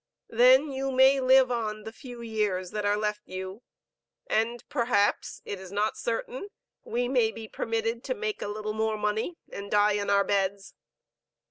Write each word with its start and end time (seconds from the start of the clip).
Then 0.31 0.71
you 0.71 0.89
may 0.89 1.19
live 1.19 1.51
on 1.51 1.83
the 1.83 1.91
few 1.91 2.21
years 2.21 2.71
that 2.71 2.85
are 2.85 2.97
left 2.97 3.21
you, 3.25 3.61
and 4.25 4.67
perhaps 4.67 5.43
it 5.45 5.59
is 5.59 5.71
not 5.71 5.95
certain 5.95 6.47
we 6.83 7.07
may 7.07 7.29
be 7.31 7.47
permitted 7.47 8.03
to 8.05 8.15
make 8.15 8.41
a 8.41 8.47
little 8.47 8.73
more 8.73 8.97
money 8.97 9.37
and 9.51 9.69
die 9.69 9.91
in 9.93 10.09
our 10.09 10.23
beds. 10.23 10.73